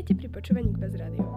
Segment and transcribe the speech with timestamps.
[0.00, 1.28] Vítajte pri počúvaní Bez rádio.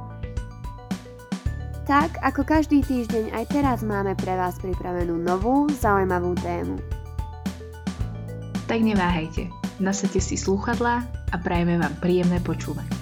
[1.83, 6.79] Tak, ako každý týždeň, aj teraz máme pre vás pripravenú novú, zaujímavú tému.
[8.71, 9.51] Tak neváhajte,
[9.83, 12.92] nasadte si slúchadlá a prajeme vám príjemné počúvanie.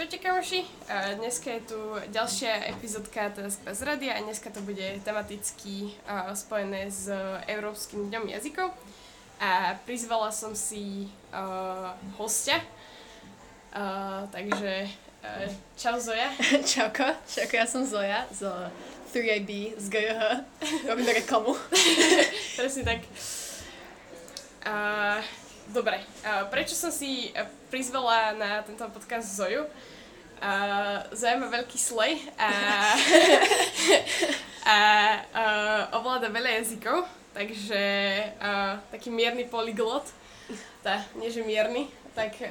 [0.00, 1.76] Čaute kamoši, A dneska je tu
[2.08, 7.12] ďalšia epizódka teda z Rady a dneska to bude tematicky a, spojené s
[7.44, 8.72] Európskym dňom jazykov.
[9.44, 12.64] A prizvala som si a, hostia,
[13.76, 14.88] a, takže
[15.20, 16.32] a, čau Zoja.
[16.72, 18.48] Čauko, čauko, ja som Zoja z
[19.12, 20.20] 3AB z GH.
[20.88, 21.52] Robím reklamu.
[22.56, 23.04] Presne tak.
[24.64, 25.20] A,
[25.70, 29.64] dobre, a prečo som si a, prizvala na tento podcast Zoju?
[31.12, 32.48] Zoja má veľký slej a,
[34.64, 34.78] a,
[35.36, 35.44] a
[36.00, 37.04] ovláda veľa jazykov,
[37.36, 37.82] takže
[38.40, 40.08] a, taký mierny polyglot,
[40.80, 42.48] tá, nie že mierny, tak a,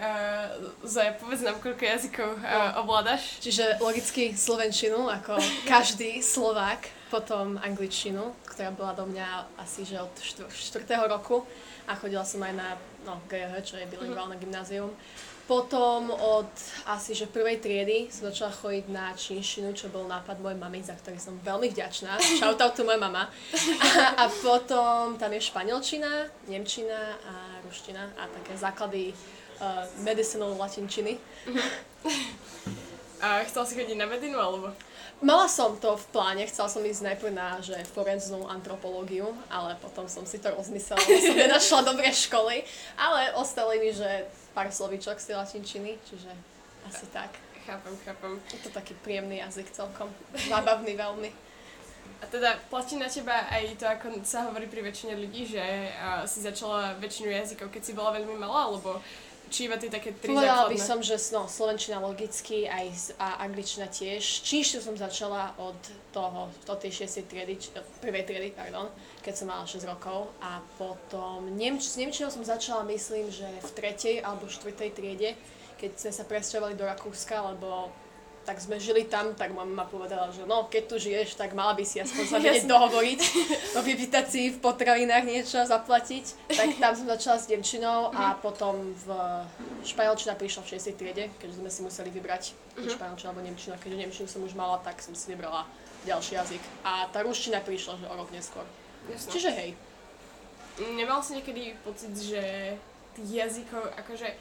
[0.86, 3.42] Zoja, povedz nám, koľko jazykov a, ovládaš?
[3.42, 10.14] Čiže logicky slovenčinu, ako každý Slovák, potom angličtinu, ktorá bola do mňa asi že od
[10.14, 10.86] 4.
[11.10, 11.42] roku
[11.90, 14.94] a chodila som aj na no, GH, čo je bilingválne gymnázium.
[15.50, 16.54] Potom od
[16.86, 20.94] asi že prvej triedy som začala chodiť na čínštinu, čo bol nápad mojej mamy, za
[20.94, 22.22] ktorý som veľmi vďačná.
[22.38, 23.26] Shoutout to moja mama.
[23.82, 27.34] A, a potom tam je španielčina, nemčina a
[27.66, 29.10] ruština a také základy
[29.58, 31.18] uh, medicinal latinčiny.
[33.26, 34.70] A chcela si chodiť na medinu, alebo?
[35.20, 40.08] Mala som to v pláne, chcela som ísť najprv na že forenznú antropológiu, ale potom
[40.08, 42.64] som si to rozmyslela, som nenašla dobré školy,
[42.96, 46.32] ale ostali mi, že pár slovíčok z latinčiny, čiže
[46.88, 47.36] asi tak.
[47.68, 48.40] Chápem, chápem.
[48.50, 50.08] Je to taký príjemný jazyk celkom,
[50.48, 51.30] zábavný veľmi.
[52.20, 55.64] A teda platí na teba aj to, ako sa hovorí pri väčšine ľudí, že
[55.96, 59.00] uh, si začala väčšinu jazykov, keď si bola veľmi malá, alebo
[59.50, 63.90] či iba tie také tri Povedala by som, že no, slovenčina logicky aj a angličtina
[63.90, 64.46] tiež.
[64.46, 65.76] Čínštinu som začala od
[66.14, 67.26] toho, od tej 6.
[67.26, 68.88] triedy, či, prvej triedy, pardon,
[69.26, 70.30] keď som mala 6 rokov.
[70.40, 75.34] A potom Nemč, s Nemčinou som začala, myslím, že v tretej alebo štvrtej triede,
[75.82, 77.90] keď sme sa presťahovali do Rakúska, lebo
[78.50, 81.86] tak sme žili tam, tak mama povedala, že no, keď tu žiješ, tak mala by
[81.86, 83.20] si aspoň sa vedieť dohovoriť,
[83.78, 86.50] o vypýtacii v potravinách niečo zaplatiť.
[86.50, 89.08] Tak tam som začala s Nemčinou a potom v
[89.86, 90.98] španielčina prišla v 6.
[90.98, 92.90] triede, keďže sme si museli vybrať uh-huh.
[92.90, 93.78] španielčinu alebo nemčinu.
[93.78, 95.70] A keďže nemčinu som už mala, tak som si vybrala
[96.10, 96.64] ďalší jazyk.
[96.82, 98.66] A tá ruština prišla, že o rok neskôr.
[99.14, 99.30] Jasné.
[99.30, 99.70] Čiže hej.
[100.98, 102.42] Nemal si niekedy pocit, že
[103.14, 104.34] tých jazykov, akože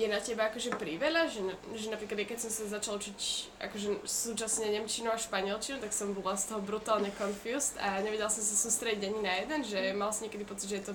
[0.00, 1.40] je na teba akože priveľa, že,
[1.76, 3.20] že napríklad keď som sa začala učiť
[3.60, 8.40] akože súčasne nemčinu a španielčinu, tak som bola z toho brutálne confused a nevedela som
[8.40, 10.94] sa sústrediť ani na jeden, že mal si niekedy pocit, že je to...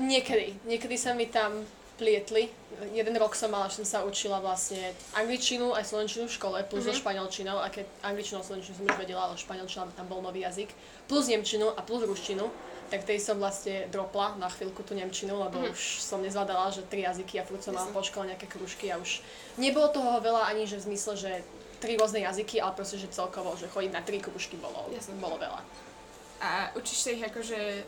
[0.00, 0.60] Niekedy.
[0.68, 1.64] Niekedy sa mi tam
[2.00, 2.48] plietli.
[2.96, 4.80] Jeden rok som mala, že som sa učila vlastne
[5.12, 6.98] angličtinu aj slovenčinu v škole, plus so Mhm.
[6.98, 10.72] španielčinou, a keď angličinu a slovenčinu som už vedela, ale španielčina tam bol nový jazyk,
[11.04, 12.48] plus nemčinu a plus ruštinu,
[12.88, 15.70] tak tej som vlastne dropla na chvíľku tú nemčinu, lebo Mhm.
[15.70, 18.96] už som nezvládala, že tri jazyky a furt som mala po škole nejaké krúžky a
[18.96, 19.20] už
[19.60, 21.32] nebolo toho veľa ani, že v zmysle, že
[21.78, 25.20] tri rôzne jazyky, ale proste, že celkovo, že chodiť na tri krúžky bolo, Jasne.
[25.20, 25.60] bolo veľa.
[26.40, 27.84] A učíš sa ich akože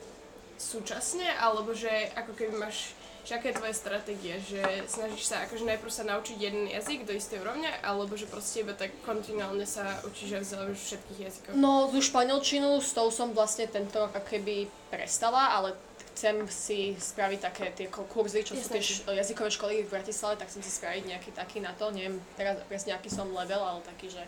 [0.59, 5.63] súčasne, alebo že ako keby máš, že aká je tvoja stratégia, že snažíš sa akože
[5.65, 10.03] najprv sa naučiť jeden jazyk do istej úrovne, alebo že proste iba tak kontinuálne sa
[10.03, 11.53] učíš a vzdelávaš všetkých jazykov?
[11.55, 14.57] No, tú španielčinu, s tou som vlastne tento rok keby
[14.89, 15.79] prestala, ale
[16.13, 18.75] chcem si spraviť také tie kurzy, čo sú Jasné.
[18.75, 22.19] tie š- jazykové školy v Bratislave, tak chcem si spraviť nejaký taký na to, neviem
[22.35, 24.21] teraz presne aký som level, ale taký, že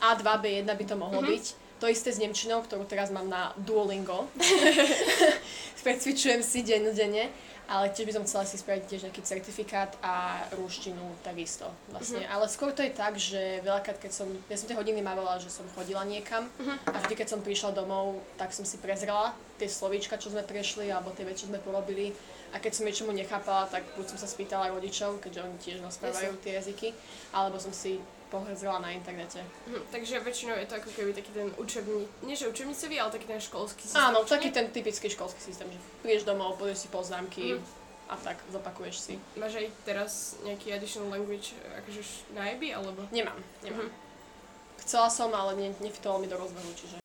[0.00, 1.28] A2, B1 by to mohlo Mhm.
[1.28, 1.44] byť.
[1.80, 4.28] To isté s Nemčinou, ktorú teraz mám na Duolingo.
[5.80, 7.32] Precvičujem si dennodenne,
[7.64, 12.20] ale tiež by som chcela si spraviť tiež nejaký certifikát a rúštinu takisto vlastne.
[12.20, 12.28] Mhm.
[12.28, 15.48] Ale skôr to je tak, že veľakrát, keď som, ja som tie hodiny mávala, že
[15.48, 16.92] som chodila niekam Mhm.
[16.92, 20.92] a vždy, keď som prišla domov, tak som si prezrela tie slovíčka, čo sme prešli,
[20.92, 22.12] alebo tie veci, čo sme porobili.
[22.50, 26.34] A keď som niečomu nechápala, tak buď som sa spýtala rodičov, keďže oni tiež rozprávajú
[26.42, 26.90] tie jazyky,
[27.30, 29.42] alebo som si pohrzela na internete.
[29.66, 33.26] Mhm, takže väčšinou je to ako keby taký ten učební, nie že učebnicový, ale taký
[33.26, 34.02] ten školský systém.
[34.02, 37.62] Áno, taký ten typický školský systém, že prídeš domov, pozrieš si poznámky Mhm.
[38.06, 39.14] a tak zopakuješ si.
[39.34, 40.10] Máš aj teraz
[40.46, 42.02] nejaký additional language akože
[42.34, 43.02] na IB, alebo?
[43.10, 43.86] Nemám, nemám.
[43.86, 43.90] Mhm.
[44.86, 46.99] Chcela som, ale ne, nefitolo mi do rozvrhu, čiže...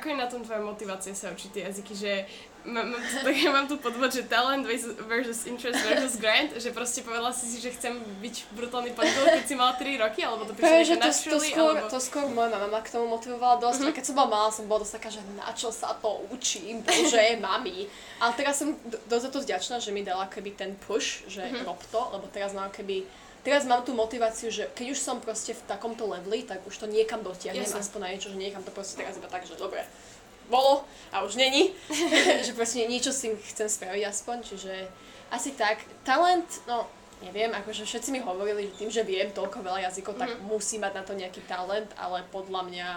[0.00, 2.24] Ak ako je na tom tvoja motivácia sa učiť tie jazyky, že
[2.64, 7.04] mám, mám, tu, tak, mám tu podvod, že talent versus interest versus grind, že proste
[7.04, 10.56] povedala si si, že chcem byť brutálny podvod, keď si mala 3 roky, alebo to
[10.56, 11.92] prišlo že to, to, skôr, alebo...
[11.92, 13.80] to skôr moja mama k tomu motivovala dosť.
[13.84, 16.80] A keď som bola malá, som bola dosť taká, že na čo sa to učím,
[16.80, 17.84] bože, mami.
[18.24, 21.44] Ale teraz som do- dosť za to vďačná, že mi dala keby ten push, že
[21.44, 21.68] uh-huh.
[21.68, 23.04] rob to, lebo teraz mám keby
[23.40, 26.86] Teraz mám tú motiváciu, že keď už som proste v takomto leveli, tak už to
[26.86, 27.80] niekam dotiahnem, Jasne.
[27.80, 29.80] aspoň na niečo, že niekam to proste teraz iba tak, že dobre,
[30.46, 31.72] bolo a už není.
[32.44, 34.72] že proste niečo si chcem spraviť aspoň, čiže
[35.32, 35.80] asi tak.
[36.04, 36.84] Talent, no
[37.20, 40.44] neviem, akože všetci mi hovorili, že tým, že viem toľko veľa jazykov, tak Mhm.
[40.44, 42.88] musí mať na to nejaký talent, ale podľa mňa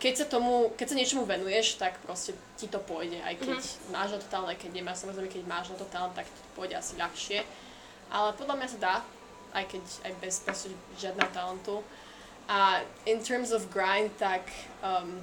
[0.00, 3.92] keď sa tomu, keď sa niečomu venuješ, tak proste ti to pôjde, aj keď Mhm.
[3.92, 6.72] máš na to talent, keď nemáš, samozrejme, keď máš na to talent, tak to pôjde
[6.72, 7.44] asi ľahšie.
[8.08, 8.94] Ale podľa mňa sa dá,
[9.54, 10.68] aj keď aj bez proste
[10.98, 11.82] žiadneho talentu.
[12.50, 14.42] A in terms of grind, tak
[14.82, 15.22] um,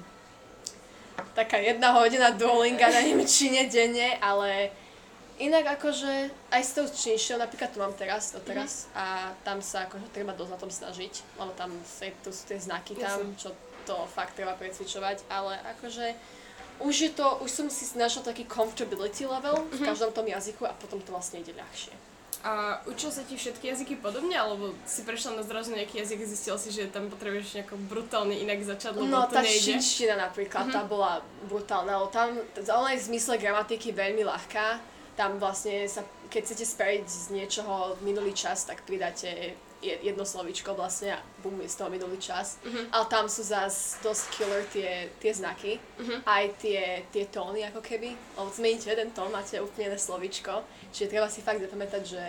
[1.34, 4.72] taká jedna hodina Duolinga na Nemčine denne, ale
[5.38, 9.86] inak akože aj s tou čínštinou, napríklad tu mám teraz, to teraz, a tam sa
[9.86, 13.54] akože treba dosť na tom snažiť, lebo tam sa, to sú tie znaky tam, čo
[13.86, 16.16] to fakt treba precvičovať, ale akože
[16.78, 20.74] už je to, už som si našla taký comfortability level v každom tom jazyku a
[20.74, 21.94] potom to vlastne ide ľahšie.
[22.46, 26.26] A učil sa ti všetky jazyky podobne, alebo si prešla na zrazu nejaký jazyk a
[26.30, 29.74] zistil si, že tam potrebuješ nejako brutálne inak začať, lebo No, to tá nejde?
[29.74, 31.18] čínština napríklad, tá bola
[31.50, 34.78] brutálna, lebo tam, ona je v zmysle gramatiky veľmi ľahká.
[35.18, 41.14] Tam vlastne sa, keď chcete spraviť z niečoho minulý čas, tak pridáte jedno slovíčko vlastne
[41.14, 42.58] a bum, je z toho minulý čas.
[42.90, 45.78] Ale tam sú zás dosť killer tie, tie znaky,
[46.26, 48.14] aj tie, tie tóny ako keby.
[48.34, 50.66] Lebo zmeníte jeden tón, máte úplne iné slovíčko.
[50.90, 52.24] Čiže treba si fakt zapamätať, že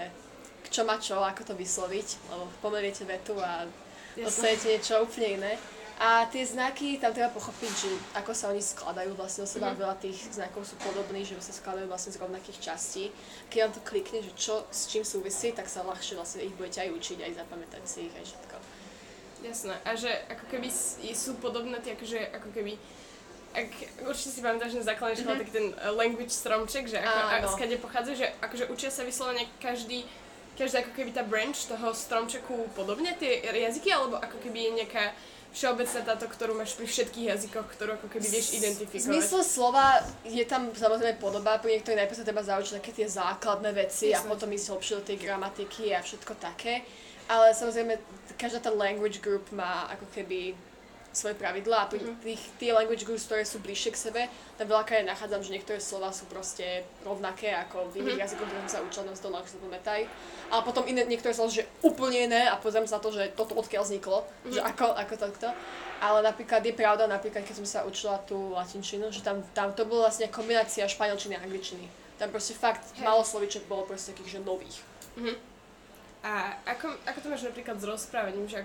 [0.69, 3.65] čo má čo, ako to vysloviť, lebo pomeriete vetu a
[4.13, 5.51] dostanete niečo úplne iné.
[5.99, 9.99] A tie znaky, tam treba pochopiť, že ako sa oni skladajú vlastne do seba, veľa
[9.99, 13.11] tých znakov sú podobní, že sa skladajú vlastne z rovnakých častí.
[13.51, 16.87] Keď vám to klikne, že čo s čím súvisí, tak sa ľahšie vlastne ich budete
[16.87, 18.55] aj učiť, aj zapamätať si ich, aj všetko.
[19.43, 19.75] Jasné.
[19.83, 20.67] A že ako keby
[21.11, 22.79] sú podobné tie, akože ako keby
[23.49, 23.69] ak,
[24.05, 27.75] určite si pamätáš na základnej škole taký ten uh, language stromček, že ako, a, skade
[27.81, 30.05] pochádza, že akože učia sa vyslovene každý,
[30.53, 35.05] každá ako keby tá branch toho stromčeku podobne tie jazyky, alebo ako keby je nejaká
[35.49, 39.09] všeobecná táto, ktorú máš pri všetkých jazykoch, ktorú ako keby vieš identifikovať.
[39.09, 43.71] zmysle slova je tam samozrejme podoba, pri niektorých najprv sa treba zaučiť také tie základné
[43.73, 44.29] veci a Jasné.
[44.29, 46.85] potom ísť hlbšie do tej gramatiky a všetko také.
[47.29, 47.97] Ale samozrejme,
[48.41, 50.57] každá tá language group má ako keby
[51.09, 52.13] svoje pravidlá a pri Mhm.
[52.21, 54.21] tých, tie language groups, ktoré sú bližšie k sebe,
[54.55, 58.23] tam veľakrát nachádzam, že niektoré slova sú proste rovnaké ako v iných Mhm.
[58.23, 60.01] jazykoch, ktoré som sa učila, to ľahšie sa pamätaj.
[60.49, 63.53] Ale potom iné, niektoré slova, že úplne iné a pozriem sa na to, že toto
[63.53, 64.69] odkiaľ vzniklo, že Mhm.
[64.69, 65.47] ako, ako takto.
[65.99, 69.83] Ale napríklad je pravda, napríklad keď som sa učila tú latinčinu, že tam, tam to
[69.83, 71.89] bola vlastne kombinácia španielčiny a angličtiny.
[72.15, 73.03] Tam proste fakt Hej.
[73.03, 74.79] málo slovíček bolo proste takých, že nových.
[76.19, 78.59] A ako, ako to máš napríklad s rozprávaním, že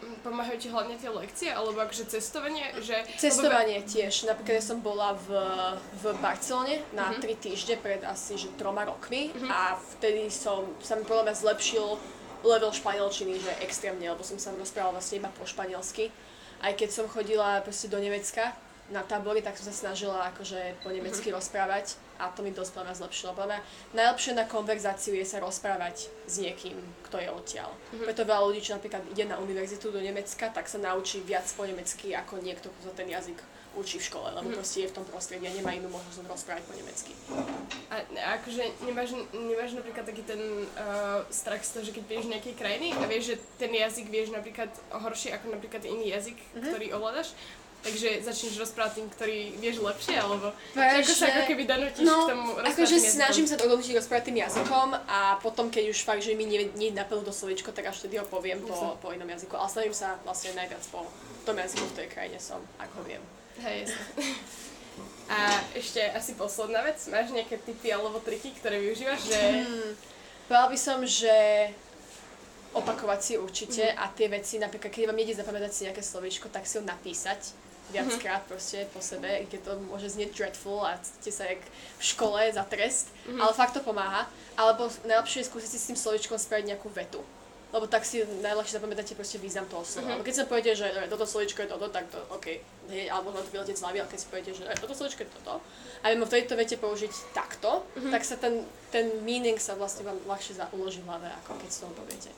[0.00, 2.96] mm, pomáhajú ti hlavne tie lekcie, alebo akože cestovanie, že...
[3.20, 4.24] Cestovanie tiež.
[4.24, 5.28] Napríklad ja som bola v,
[6.00, 7.20] v Barcelone na Mhm.
[7.20, 11.86] tri týždne pred asi že troma rokmi a vtedy som, sa mi podľa mňa zlepšil
[12.42, 16.08] level španielčiny, že extrémne, lebo som sa rozprávala vlastne iba po španielsky.
[16.58, 18.56] Aj keď som chodila proste do Nemecka
[18.90, 22.94] na tábory, tak som sa snažila akože po nemecky rozprávať a to mi dosť mňa
[22.94, 23.34] zlepšilo.
[23.34, 23.60] Podľa mňa
[23.92, 27.74] najlepšie na konverzáciu je sa rozprávať s niekým, kto je odtiaľ.
[27.90, 31.66] Preto veľa ľudí, čo napríklad ide na univerzitu do Nemecka, tak sa naučí viac po
[31.66, 35.04] nemecky ako niekto, kto sa ten jazyk učí v škole, lebo proste je v tom
[35.08, 37.16] prostredí a nemá inú možnosť rozprávať po nemecky.
[37.88, 38.04] A,
[38.36, 40.36] akože nemáš, nemáš napríklad taký ten
[40.68, 44.28] uh, strach z toho, že keď vieš nejakej krajiny a vieš, že ten jazyk vieš
[44.28, 46.68] napríklad horšie ako napríklad iný jazyk, Mhm.
[46.68, 47.32] ktorý ovládaš,
[47.82, 52.16] takže začneš rozprávať tým, ktorý vieš lepšie, alebo Práve, ako sa ako keby donútiš No,
[52.24, 56.22] k tomu akože snažím sa to donútiť rozprávať tým jazykom a potom, keď už fakt,
[56.22, 59.26] že mi nie, nie napadlo to slovičko, tak až vtedy ho poviem po, po inom
[59.26, 59.58] jazyku.
[59.58, 61.04] Ale snažím sa vlastne najviac po
[61.42, 63.22] tom jazyku, v tej krajine som, ak ho viem.
[63.60, 63.90] Hej.
[65.32, 65.38] A
[65.72, 69.40] ešte asi posledná vec, máš nejaké tipy alebo triky, ktoré využívaš, že...
[69.64, 69.92] Hmm.
[70.46, 71.32] Povedala by som, že
[72.72, 73.96] opakovať si určite Mhm.
[73.96, 77.52] a tie veci, napríklad keď vám nejde zapamätať si nejaké slovíčko, tak si ho napísať
[77.90, 81.60] viackrát proste po sebe, i keď to môže znieť dreadful a cítite sa jak
[81.98, 83.40] v škole za trest, Mhm.
[83.40, 84.24] ale fakt to pomáha.
[84.54, 87.20] Alebo najlepšie je skúsiť si s tým slovíčkom spraviť nejakú vetu.
[87.72, 90.04] Lebo tak si najľahšie zapamätáte proste význam toho slova.
[90.06, 90.12] Mhm.
[90.14, 92.60] Lebo keď sa poviete, že e, toto slovíčko je toto, tak to OK.
[92.86, 95.30] Hej, alebo to vyletieť z hlavy, ale keď si poviete, že e, toto slovíčko je
[95.32, 95.54] toto,
[95.98, 98.10] a viem v tejto vete použiť takto, Mhm.
[98.12, 98.60] tak sa ten,
[98.90, 102.30] ten meaning sa vlastne vám ľahšie uloží v hlave, ako keď si to poviete.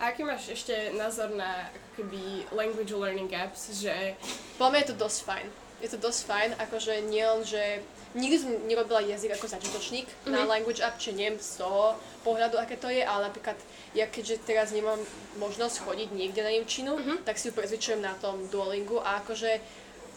[0.00, 4.16] A aký máš ešte názor na keby language learning apps, že...
[4.56, 5.46] Podľa mňa je to dosť fajn.
[5.80, 7.84] je to dosť fajn, akože nielen, že
[8.16, 10.32] nikdy som nerobila jazyk ako začiatočník mm-hmm.
[10.32, 13.56] na Language App, či neviem z toho pohľadu, aké to je, ale napríklad
[13.96, 14.98] ja keďže teraz nemám
[15.40, 17.18] možnosť chodiť niekde na Nemčinu, mm-hmm.
[17.24, 19.60] tak si ju prezvičujem na tom Duolingu a akože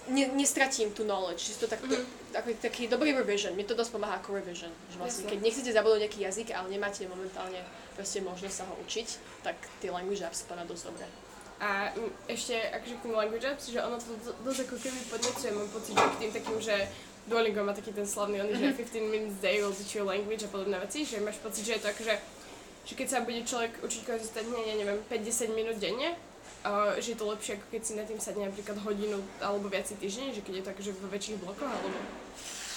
[0.10, 2.34] ne, nestratím tú knowledge, čiže to tak, mm-hmm.
[2.36, 6.02] taký, taký dobrý revision, mi to dosť pomáha ako revision, že vlastne keď nechcete zabudnúť
[6.08, 7.62] nejaký jazyk, ale nemáte momentálne
[7.96, 9.08] proste možnosť sa ho učiť,
[9.46, 11.08] tak tie language apps sú dosť dobré.
[11.64, 11.96] A
[12.28, 14.12] ešte akože k language apps, že ono to
[14.44, 16.76] dosť ako keby podnecuje, mám pocit, že k tým takým, že
[17.24, 18.76] Duolingo má taký ten slavný, on mm-hmm.
[18.76, 19.08] že 15 mhm.
[19.08, 21.90] minutes day will teach you language a podobné veci, že máš pocit, že je to
[21.96, 22.16] akože,
[22.84, 26.20] že keď sa bude človek učiť konzistentne, ja neviem, 5-10 minút denne,
[26.64, 29.88] uh, že je to lepšie, ako keď si na tým sadne napríklad hodinu alebo viac
[29.88, 31.98] týždeň, že keď je to akože vo väčších blokoch, alebo...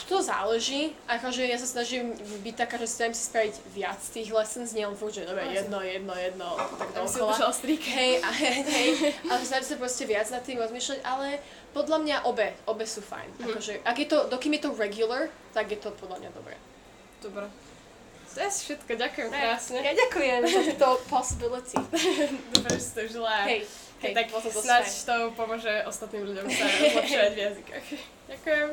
[0.06, 4.70] To záleží, akože ja sa snažím byť taká, že snažím si spraviť viac tých lessons,
[4.70, 7.34] nielen furt, že dobre, jedno, jedno, jedno, tak dookola.
[7.50, 7.74] si.
[7.90, 8.90] Hej, a hej,
[9.26, 11.42] ale snažím sa proste viac nad tým rozmýšľať, ale
[11.74, 13.28] podľa mňa obe, obe sú fajn.
[13.34, 13.44] Mm.
[13.50, 16.54] Akože, ak je to, dokým je to regular, tak je to podľa mňa dobré.
[17.18, 17.65] Dobre.
[18.36, 19.80] To je všetko, ďakujem krásne.
[19.80, 21.72] Ja ďakujem za túto possibility.
[22.52, 23.48] Dobre, že si to žila.
[23.48, 23.64] Hej,
[24.04, 27.86] hej, tak to snáď to pomôže ostatným ľuďom sa zlepšovať v jazykách.
[28.28, 28.68] Ďakujem.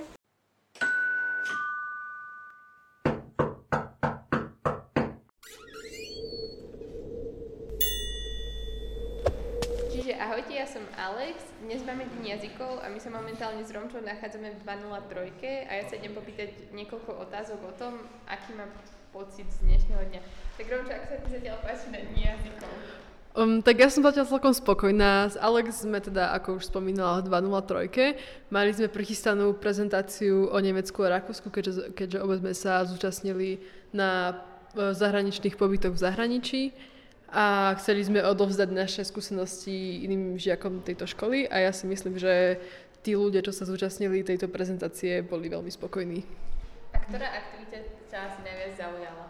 [10.23, 14.55] Ahojte, ja som Alex, dnes máme deň jazykov a my sa momentálne s Romčou nachádzame
[14.55, 17.93] v 203 a ja sa idem popýtať niekoľko otázok o tom,
[18.27, 18.71] aký mám
[19.13, 20.21] pocit z dnešného dňa.
[20.57, 22.73] Tak Romča, ako sa ti zatiaľ páči na jazykov?
[23.33, 25.29] Um, tak ja som zatiaľ celkom spokojná.
[25.29, 28.49] S Alex sme teda, ako už spomínala, v 203.
[28.49, 33.61] Mali sme prichystanú prezentáciu o Nemecku a Rakúsku, keďže, keďže obe sme sa zúčastnili
[33.93, 34.33] na
[34.73, 36.61] e, zahraničných pobytoch v zahraničí
[37.29, 42.61] a chceli sme odovzdať naše skúsenosti iným žiakom tejto školy a ja si myslím, že
[43.01, 46.52] tí ľudia, čo sa zúčastnili tejto prezentácie, boli veľmi spokojní.
[47.09, 49.25] Ktorá aktivita ťa asi najviac zaujala?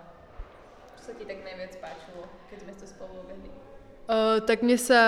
[0.93, 3.49] Čo sa ti tak najviac páčilo, keď sme to spolu obehli?
[4.03, 5.01] Uh, tak mne sa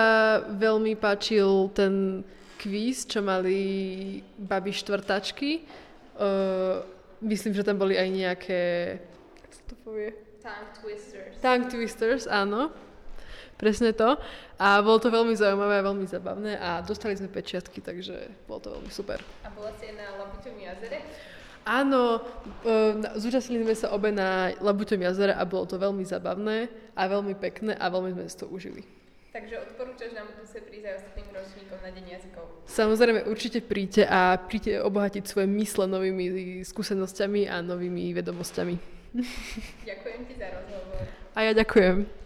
[0.50, 2.24] veľmi páčil ten
[2.58, 3.60] kvíz, čo mali
[4.40, 5.62] baby štvrtačky.
[6.16, 6.82] Uh,
[7.20, 8.60] myslím, že tam boli aj nejaké...
[9.46, 10.10] Jak sa to povie?
[10.40, 11.34] Tongue twisters.
[11.44, 12.72] Tongue twisters, áno.
[13.56, 14.20] Presne to.
[14.60, 18.68] A bolo to veľmi zaujímavé a veľmi zabavné a dostali sme pečiatky, takže bolo to
[18.76, 19.20] veľmi super.
[19.44, 21.04] A bola si aj na Labuťom jazere?
[21.66, 22.22] Áno,
[22.62, 27.34] e, zúčastnili sme sa obe na Labuťom jazere a bolo to veľmi zabavné a veľmi
[27.34, 28.86] pekné a veľmi sme si to užili.
[29.34, 32.44] Takže odporúčaš nám budúce prísť aj ostatným ročníkom na Deň jazykov?
[32.70, 36.24] Samozrejme, určite príďte a príďte obohatiť svoje mysle novými
[36.62, 38.74] skúsenosťami a novými vedomosťami.
[39.90, 41.02] Ďakujem ti za rozhovor.
[41.34, 42.25] A ja ďakujem.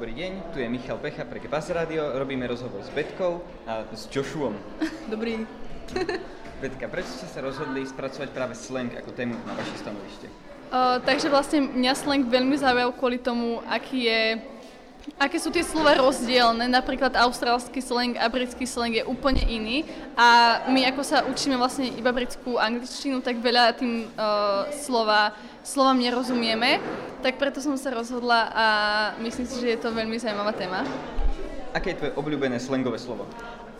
[0.00, 4.08] Dobrý deň, tu je Michal Pecha pre Gebas Radio, robíme rozhovor s Betkou a s
[4.08, 4.56] Joshuom.
[5.12, 5.44] Dobrý.
[6.64, 10.32] Betka, prečo ste sa rozhodli spracovať práve slang ako tému na vaše stanovište?
[10.72, 14.40] Uh, takže vlastne mňa slang veľmi zaujal kvôli tomu, aký je
[15.16, 16.68] aké sú tie slova rozdielne.
[16.68, 19.88] Napríklad austrálsky slang a britský slang je úplne iný.
[20.14, 25.98] A my ako sa učíme vlastne iba britskú angličtinu, tak veľa tým uh, slova, slovám
[25.98, 26.78] nerozumieme.
[27.24, 28.66] Tak preto som sa rozhodla a
[29.24, 30.84] myslím si, že je to veľmi zaujímavá téma.
[31.72, 33.24] Aké je tvoje obľúbené slangové slovo?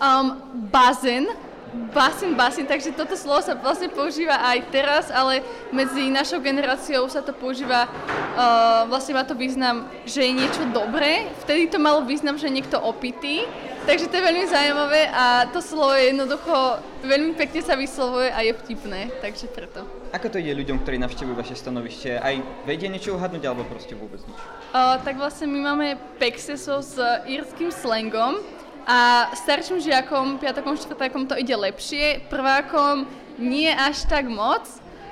[0.01, 0.39] Um,
[0.73, 1.29] bazén
[1.71, 5.39] Basin, basin, takže toto slovo sa vlastne používa aj teraz, ale
[5.71, 11.31] medzi našou generáciou sa to používa, uh, vlastne má to význam, že je niečo dobré,
[11.47, 13.47] vtedy to malo význam, že niekto opitý,
[13.87, 18.43] takže to je veľmi zaujímavé a to slovo je jednoducho, veľmi pekne sa vyslovuje a
[18.43, 19.87] je vtipné, takže preto.
[20.11, 22.19] Ako to ide ľuďom, ktorí navštevujú vaše stanovište?
[22.19, 22.35] Aj
[22.67, 24.39] vedia niečo uhadnúť alebo proste vôbec nič?
[24.75, 25.87] Uh, tak vlastne my máme
[26.19, 26.99] pexesov s
[27.31, 28.43] írským slangom,
[28.87, 33.05] a starším žiakom, piatakom, štvrtákom to ide lepšie, prvákom
[33.41, 34.69] nie až tak moc,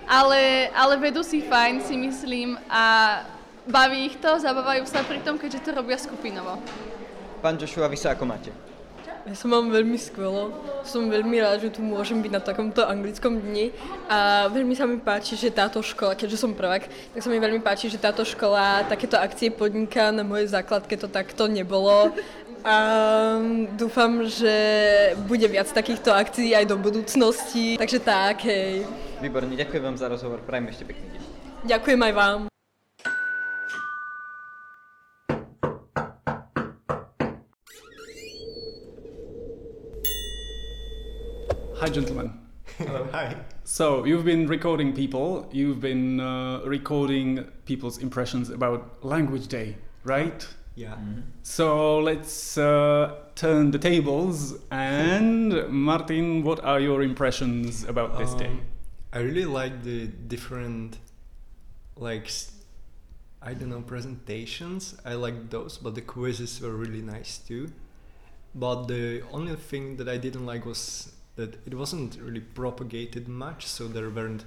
[0.08, 3.20] ale, ale vedú si fajn, si myslím, a
[3.68, 6.60] baví ich to, zabávajú sa pri tom, keďže to robia skupinovo.
[7.44, 8.50] Pán Joshua, vy sa ako máte?
[9.28, 10.56] Ja sa mám veľmi skvelo.
[10.88, 13.76] Som veľmi rád, že tu môžem byť na takomto anglickom dni
[14.08, 17.60] a veľmi sa mi páči, že táto škola, keďže som prvák, tak sa mi veľmi
[17.60, 20.08] páči, že táto škola takéto akcie podniká.
[20.16, 22.16] Na mojej základke to takto nebolo
[22.64, 22.76] a
[23.78, 24.54] dúfam, že
[25.30, 27.78] bude viac takýchto akcií aj do budúcnosti.
[27.78, 28.82] Takže tak, hej.
[29.22, 31.22] Výborne, ďakujem vám za rozhovor, prajem ešte pekný deň.
[31.66, 32.40] Ďakujem aj vám.
[41.78, 42.34] Hi, gentlemen.
[43.14, 43.36] Hi.
[43.62, 45.46] So you've been recording people.
[45.52, 50.42] You've been uh, recording people's impressions about Language Day, right?
[50.78, 50.94] Yeah.
[51.42, 54.54] So let's uh, turn the tables.
[54.70, 58.46] And Martin, what are your impressions about this day?
[58.46, 58.60] Um,
[59.12, 60.98] I really like the different,
[61.96, 62.30] like,
[63.42, 64.94] I don't know, presentations.
[65.04, 67.72] I like those, but the quizzes were really nice too.
[68.54, 73.66] But the only thing that I didn't like was that it wasn't really propagated much,
[73.66, 74.44] so there weren't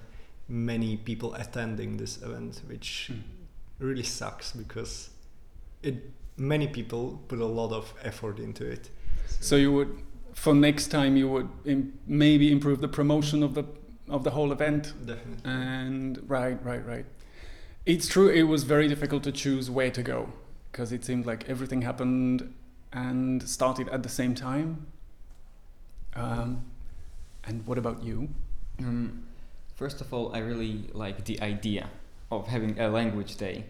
[0.48, 3.12] many people attending this event, which
[3.80, 5.10] really sucks because
[5.84, 8.90] it many people put a lot of effort into it.
[9.40, 10.02] So you would,
[10.34, 13.66] for next time, you would Im- maybe improve the promotion of the
[14.10, 14.94] of the whole event.
[15.06, 15.50] Definitely.
[15.50, 17.06] And right, right, right.
[17.86, 18.30] It's true.
[18.30, 20.30] It was very difficult to choose where to go
[20.72, 22.54] because it seemed like everything happened
[22.92, 24.88] and started at the same time.
[26.14, 26.66] Um,
[27.46, 28.30] and what about you?
[28.80, 29.24] Um,
[29.76, 31.90] first of all, I really like the idea
[32.32, 33.66] of having a language day.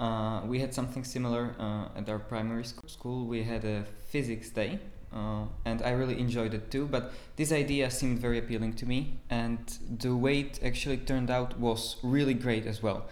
[0.00, 3.26] Uh, we had something similar uh, at our primary sc- school.
[3.26, 4.80] We had a physics day,
[5.14, 6.86] uh, and I really enjoyed it too.
[6.86, 9.58] But this idea seemed very appealing to me, and
[9.98, 13.06] the way it actually turned out was really great as well.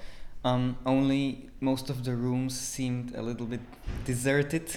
[0.45, 3.61] Um, only most of the rooms seemed a little bit
[4.05, 4.77] deserted.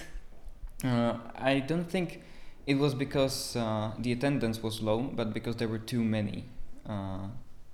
[0.83, 2.22] Uh, I don't think
[2.67, 6.45] it was because uh, the attendance was low, but because there were too many,
[6.88, 7.27] uh,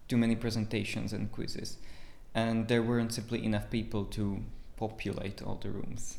[0.08, 1.78] too many presentations and quizzes,
[2.34, 4.44] and there weren't simply enough people to
[4.78, 6.18] populate all the rooms.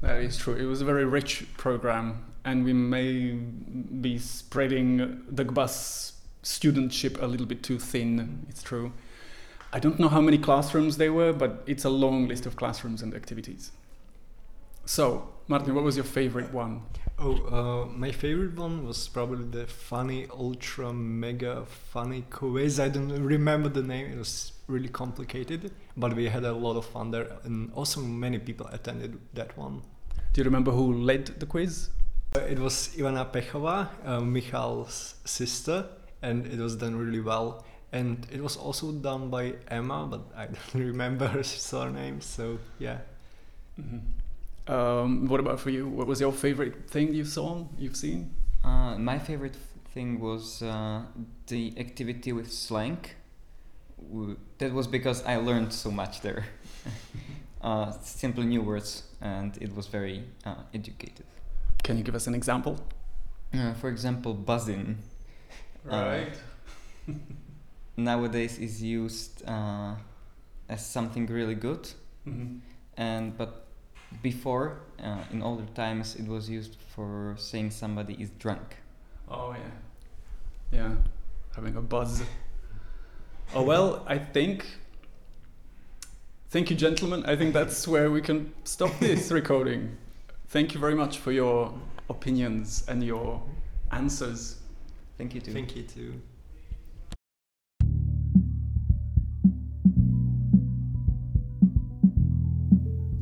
[0.00, 0.54] That is true.
[0.54, 6.12] It was a very rich program, and we may be spreading the GBUS
[6.42, 8.46] studentship a little bit too thin.
[8.48, 8.92] It's true.
[9.72, 13.02] I don't know how many classrooms there were, but it's a long list of classrooms
[13.02, 13.72] and activities.
[14.86, 16.82] So, Martin, what was your favorite one?
[17.18, 22.78] Oh, uh, my favorite one was probably the funny, ultra, mega funny quiz.
[22.78, 24.12] I don't remember the name.
[24.12, 28.38] It was really complicated, but we had a lot of fun there, and also many
[28.38, 29.80] people attended that one.
[30.34, 31.88] Do you remember who led the quiz?
[32.36, 35.86] Uh, It was Ivana Pechova, uh, Michal's sister,
[36.20, 37.64] and it was done really well.
[37.90, 42.20] And it was also done by Emma, but I don't remember her surname.
[42.20, 42.98] So yeah.
[44.68, 45.86] Um, what about for you?
[45.88, 47.64] What was your favorite thing you saw?
[47.78, 48.30] You've seen?
[48.64, 49.56] Uh, my favorite
[49.94, 51.02] thing was uh,
[51.46, 52.98] the activity with slang.
[54.58, 56.44] That was because I learned so much there.
[57.62, 61.26] uh, simply new words, and it was very uh, educative.
[61.82, 62.78] Can you give us an example?
[63.54, 64.98] Uh, for example, buzzing.
[65.88, 66.24] uh,
[67.96, 69.94] nowadays is used uh,
[70.68, 71.88] as something really good,
[72.26, 72.60] Mhm.
[72.96, 73.67] and but
[74.22, 78.76] before, uh, in older times, it was used for saying somebody is drunk.
[79.28, 80.94] Oh yeah, yeah,
[81.54, 82.22] having a buzz.
[83.54, 84.66] Oh well, I think.
[86.50, 87.24] Thank you, gentlemen.
[87.24, 89.96] I think that's where we can stop this recording.
[90.48, 91.72] Thank you very much for your
[92.10, 93.42] opinions and your
[93.90, 94.56] answers.
[95.16, 95.52] Thank you too.
[95.52, 96.20] Thank you too.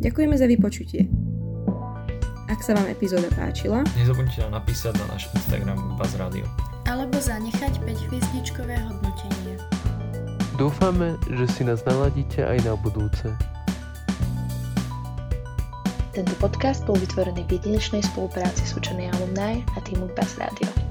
[0.06, 1.02] Ďakujeme za vypočutie.
[2.46, 6.46] Ak sa vám epizóda páčila, Nezabudnite nám napísať na náš Instagram Buzz Radio.
[6.86, 9.58] alebo zanechať 5 hviezdičkové hodnotenie.
[10.54, 13.34] Dúfame, že si nás naladíte aj na budúce.
[16.14, 20.85] Tento podcast bol vytvorený v jedinečnej spolupráci s učený alumni a týmu Buzz Radio.